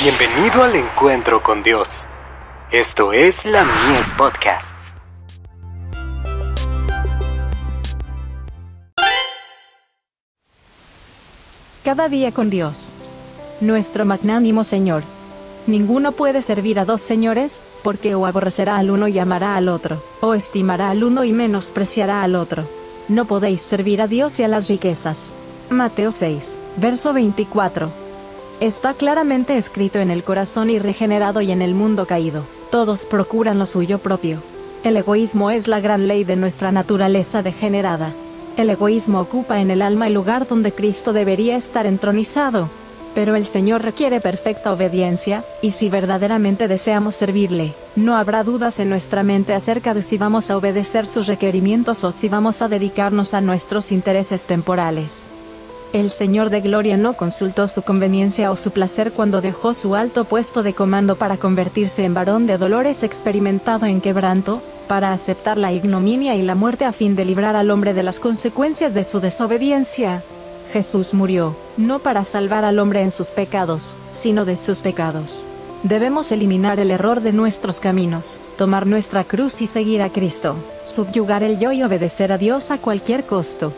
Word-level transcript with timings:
Bienvenido 0.00 0.62
al 0.62 0.76
encuentro 0.76 1.42
con 1.42 1.64
Dios. 1.64 2.06
Esto 2.70 3.12
es 3.12 3.44
la 3.44 3.64
Mies 3.64 4.08
Podcasts. 4.16 4.94
Cada 11.82 12.08
día 12.08 12.30
con 12.30 12.48
Dios. 12.48 12.94
Nuestro 13.60 14.04
magnánimo 14.04 14.62
Señor. 14.62 15.02
Ninguno 15.66 16.12
puede 16.12 16.42
servir 16.42 16.78
a 16.78 16.84
dos 16.84 17.00
señores, 17.00 17.60
porque 17.82 18.14
o 18.14 18.24
aborrecerá 18.24 18.76
al 18.76 18.92
uno 18.92 19.08
y 19.08 19.18
amará 19.18 19.56
al 19.56 19.68
otro, 19.68 20.00
o 20.20 20.34
estimará 20.34 20.90
al 20.90 21.02
uno 21.02 21.24
y 21.24 21.32
menospreciará 21.32 22.22
al 22.22 22.36
otro. 22.36 22.68
No 23.08 23.24
podéis 23.24 23.62
servir 23.62 24.00
a 24.00 24.06
Dios 24.06 24.38
y 24.38 24.44
a 24.44 24.48
las 24.48 24.68
riquezas. 24.68 25.32
Mateo 25.70 26.12
6, 26.12 26.56
verso 26.76 27.12
24. 27.12 28.07
Está 28.60 28.92
claramente 28.92 29.56
escrito 29.56 30.00
en 30.00 30.10
el 30.10 30.24
corazón 30.24 30.68
irregenerado 30.68 31.40
y 31.40 31.52
en 31.52 31.62
el 31.62 31.74
mundo 31.74 32.06
caído. 32.06 32.42
Todos 32.72 33.04
procuran 33.04 33.60
lo 33.60 33.66
suyo 33.66 34.00
propio. 34.00 34.42
El 34.82 34.96
egoísmo 34.96 35.52
es 35.52 35.68
la 35.68 35.78
gran 35.78 36.08
ley 36.08 36.24
de 36.24 36.34
nuestra 36.34 36.72
naturaleza 36.72 37.44
degenerada. 37.44 38.12
El 38.56 38.68
egoísmo 38.70 39.20
ocupa 39.20 39.60
en 39.60 39.70
el 39.70 39.80
alma 39.80 40.08
el 40.08 40.14
lugar 40.14 40.48
donde 40.48 40.72
Cristo 40.72 41.12
debería 41.12 41.56
estar 41.56 41.86
entronizado. 41.86 42.68
Pero 43.14 43.36
el 43.36 43.44
Señor 43.44 43.82
requiere 43.82 44.20
perfecta 44.20 44.72
obediencia, 44.72 45.44
y 45.62 45.70
si 45.70 45.88
verdaderamente 45.88 46.66
deseamos 46.66 47.14
servirle, 47.14 47.74
no 47.94 48.16
habrá 48.16 48.42
dudas 48.42 48.80
en 48.80 48.88
nuestra 48.88 49.22
mente 49.22 49.54
acerca 49.54 49.94
de 49.94 50.02
si 50.02 50.18
vamos 50.18 50.50
a 50.50 50.56
obedecer 50.56 51.06
sus 51.06 51.28
requerimientos 51.28 52.02
o 52.02 52.10
si 52.10 52.28
vamos 52.28 52.60
a 52.60 52.68
dedicarnos 52.68 53.34
a 53.34 53.40
nuestros 53.40 53.92
intereses 53.92 54.46
temporales. 54.46 55.28
El 55.94 56.10
Señor 56.10 56.50
de 56.50 56.60
Gloria 56.60 56.98
no 56.98 57.14
consultó 57.14 57.66
su 57.66 57.80
conveniencia 57.80 58.50
o 58.50 58.56
su 58.56 58.72
placer 58.72 59.12
cuando 59.12 59.40
dejó 59.40 59.72
su 59.72 59.94
alto 59.94 60.26
puesto 60.26 60.62
de 60.62 60.74
comando 60.74 61.16
para 61.16 61.38
convertirse 61.38 62.04
en 62.04 62.12
varón 62.12 62.46
de 62.46 62.58
dolores 62.58 63.02
experimentado 63.02 63.86
en 63.86 64.02
quebranto, 64.02 64.60
para 64.86 65.14
aceptar 65.14 65.56
la 65.56 65.72
ignominia 65.72 66.36
y 66.36 66.42
la 66.42 66.54
muerte 66.54 66.84
a 66.84 66.92
fin 66.92 67.16
de 67.16 67.24
librar 67.24 67.56
al 67.56 67.70
hombre 67.70 67.94
de 67.94 68.02
las 68.02 68.20
consecuencias 68.20 68.92
de 68.92 69.02
su 69.04 69.20
desobediencia. 69.20 70.22
Jesús 70.74 71.14
murió, 71.14 71.56
no 71.78 72.00
para 72.00 72.22
salvar 72.22 72.66
al 72.66 72.78
hombre 72.78 73.00
en 73.00 73.10
sus 73.10 73.28
pecados, 73.28 73.96
sino 74.12 74.44
de 74.44 74.58
sus 74.58 74.82
pecados. 74.82 75.46
Debemos 75.84 76.32
eliminar 76.32 76.80
el 76.80 76.90
error 76.90 77.22
de 77.22 77.32
nuestros 77.32 77.80
caminos, 77.80 78.40
tomar 78.58 78.86
nuestra 78.86 79.24
cruz 79.24 79.62
y 79.62 79.66
seguir 79.66 80.02
a 80.02 80.10
Cristo, 80.10 80.56
subyugar 80.84 81.42
el 81.42 81.58
yo 81.58 81.72
y 81.72 81.82
obedecer 81.82 82.30
a 82.30 82.36
Dios 82.36 82.70
a 82.70 82.76
cualquier 82.76 83.24
costo. 83.24 83.72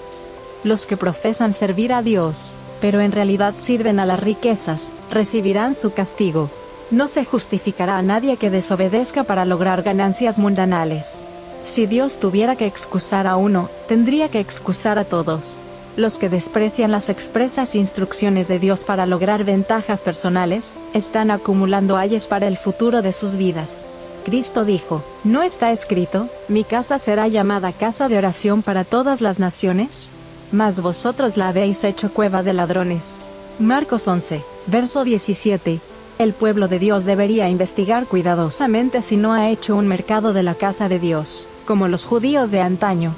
Los 0.62 0.86
que 0.86 0.96
profesan 0.96 1.52
servir 1.52 1.92
a 1.92 2.02
Dios, 2.02 2.56
pero 2.80 3.00
en 3.00 3.12
realidad 3.12 3.54
sirven 3.56 3.98
a 3.98 4.06
las 4.06 4.20
riquezas, 4.20 4.92
recibirán 5.10 5.72
su 5.74 5.92
castigo. 5.92 6.50
No 6.90 7.08
se 7.08 7.24
justificará 7.24 7.96
a 7.96 8.02
nadie 8.02 8.36
que 8.36 8.50
desobedezca 8.50 9.24
para 9.24 9.44
lograr 9.44 9.82
ganancias 9.82 10.38
mundanales. 10.38 11.22
Si 11.62 11.86
Dios 11.86 12.18
tuviera 12.18 12.56
que 12.56 12.66
excusar 12.66 13.26
a 13.26 13.36
uno, 13.36 13.70
tendría 13.88 14.28
que 14.28 14.40
excusar 14.40 14.98
a 14.98 15.04
todos. 15.04 15.58
Los 15.96 16.18
que 16.18 16.28
desprecian 16.28 16.90
las 16.90 17.08
expresas 17.08 17.74
instrucciones 17.74 18.48
de 18.48 18.58
Dios 18.58 18.84
para 18.84 19.06
lograr 19.06 19.44
ventajas 19.44 20.02
personales, 20.02 20.74
están 20.94 21.30
acumulando 21.30 21.96
ayes 21.96 22.26
para 22.26 22.46
el 22.46 22.56
futuro 22.56 23.02
de 23.02 23.12
sus 23.12 23.36
vidas. 23.36 23.84
Cristo 24.24 24.64
dijo, 24.64 25.02
¿no 25.24 25.42
está 25.42 25.72
escrito, 25.72 26.28
mi 26.48 26.64
casa 26.64 26.98
será 26.98 27.28
llamada 27.28 27.72
casa 27.72 28.08
de 28.08 28.18
oración 28.18 28.62
para 28.62 28.84
todas 28.84 29.20
las 29.20 29.38
naciones? 29.38 30.10
Mas 30.52 30.80
vosotros 30.80 31.36
la 31.36 31.48
habéis 31.48 31.84
hecho 31.84 32.12
cueva 32.12 32.42
de 32.42 32.52
ladrones. 32.52 33.18
Marcos 33.58 34.08
11, 34.08 34.42
verso 34.66 35.04
17. 35.04 35.80
El 36.18 36.32
pueblo 36.34 36.68
de 36.68 36.78
Dios 36.78 37.04
debería 37.04 37.48
investigar 37.48 38.06
cuidadosamente 38.06 39.02
si 39.02 39.16
no 39.16 39.32
ha 39.32 39.48
hecho 39.48 39.76
un 39.76 39.86
mercado 39.86 40.32
de 40.32 40.42
la 40.42 40.54
casa 40.54 40.88
de 40.88 40.98
Dios, 40.98 41.46
como 41.66 41.88
los 41.88 42.04
judíos 42.04 42.50
de 42.50 42.60
antaño. 42.60 43.14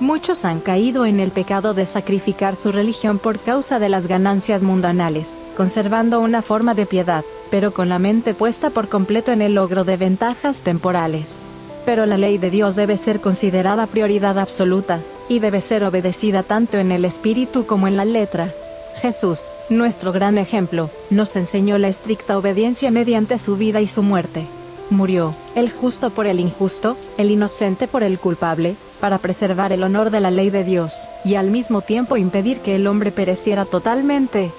Muchos 0.00 0.44
han 0.44 0.60
caído 0.60 1.06
en 1.06 1.18
el 1.18 1.32
pecado 1.32 1.74
de 1.74 1.84
sacrificar 1.84 2.54
su 2.54 2.70
religión 2.70 3.18
por 3.18 3.40
causa 3.40 3.80
de 3.80 3.88
las 3.88 4.06
ganancias 4.06 4.62
mundanales, 4.62 5.34
conservando 5.56 6.20
una 6.20 6.42
forma 6.42 6.74
de 6.74 6.86
piedad, 6.86 7.24
pero 7.50 7.72
con 7.72 7.88
la 7.88 7.98
mente 7.98 8.34
puesta 8.34 8.70
por 8.70 8.88
completo 8.88 9.32
en 9.32 9.42
el 9.42 9.54
logro 9.54 9.84
de 9.84 9.96
ventajas 9.96 10.62
temporales 10.62 11.44
pero 11.84 12.06
la 12.06 12.18
ley 12.18 12.38
de 12.38 12.50
Dios 12.50 12.76
debe 12.76 12.96
ser 12.96 13.20
considerada 13.20 13.86
prioridad 13.86 14.38
absoluta, 14.38 15.00
y 15.28 15.38
debe 15.38 15.60
ser 15.60 15.84
obedecida 15.84 16.42
tanto 16.42 16.78
en 16.78 16.92
el 16.92 17.04
espíritu 17.04 17.66
como 17.66 17.86
en 17.86 17.96
la 17.96 18.04
letra. 18.04 18.52
Jesús, 19.00 19.50
nuestro 19.68 20.12
gran 20.12 20.38
ejemplo, 20.38 20.90
nos 21.10 21.36
enseñó 21.36 21.78
la 21.78 21.88
estricta 21.88 22.36
obediencia 22.36 22.90
mediante 22.90 23.38
su 23.38 23.56
vida 23.56 23.80
y 23.80 23.86
su 23.86 24.02
muerte. 24.02 24.46
Murió, 24.90 25.34
el 25.54 25.70
justo 25.70 26.10
por 26.10 26.26
el 26.26 26.40
injusto, 26.40 26.96
el 27.18 27.30
inocente 27.30 27.86
por 27.86 28.02
el 28.02 28.18
culpable, 28.18 28.76
para 29.00 29.18
preservar 29.18 29.72
el 29.72 29.82
honor 29.82 30.10
de 30.10 30.20
la 30.20 30.30
ley 30.30 30.50
de 30.50 30.64
Dios, 30.64 31.08
y 31.24 31.34
al 31.34 31.50
mismo 31.50 31.82
tiempo 31.82 32.16
impedir 32.16 32.60
que 32.60 32.74
el 32.74 32.86
hombre 32.86 33.12
pereciera 33.12 33.64
totalmente. 33.64 34.50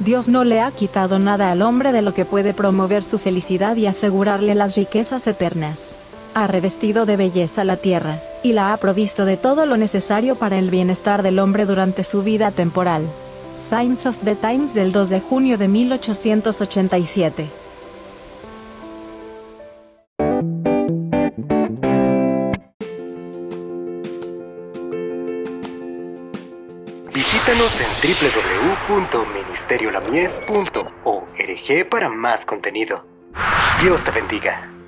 Dios 0.00 0.28
no 0.28 0.44
le 0.44 0.60
ha 0.60 0.70
quitado 0.72 1.18
nada 1.18 1.50
al 1.50 1.62
hombre 1.62 1.92
de 1.92 2.02
lo 2.02 2.14
que 2.14 2.24
puede 2.24 2.52
promover 2.52 3.04
su 3.04 3.18
felicidad 3.18 3.76
y 3.76 3.86
asegurarle 3.86 4.54
las 4.54 4.76
riquezas 4.76 5.26
eternas 5.26 5.94
ha 6.34 6.46
revestido 6.46 7.06
de 7.06 7.16
belleza 7.16 7.64
la 7.64 7.76
tierra, 7.76 8.20
y 8.42 8.52
la 8.52 8.72
ha 8.72 8.76
provisto 8.76 9.24
de 9.24 9.36
todo 9.36 9.66
lo 9.66 9.76
necesario 9.76 10.36
para 10.36 10.58
el 10.58 10.70
bienestar 10.70 11.22
del 11.22 11.38
hombre 11.38 11.66
durante 11.66 12.04
su 12.04 12.22
vida 12.22 12.50
temporal. 12.50 13.06
Signs 13.54 14.06
of 14.06 14.16
the 14.24 14.36
Times 14.36 14.74
del 14.74 14.92
2 14.92 15.08
de 15.08 15.20
junio 15.20 15.58
de 15.58 15.68
1887. 15.68 17.48
Visítanos 27.12 27.80
en 27.80 27.88
www.ministeriolamies.org 28.88 31.88
para 31.90 32.08
más 32.08 32.44
contenido. 32.44 33.04
Dios 33.82 34.04
te 34.04 34.10
bendiga. 34.10 34.79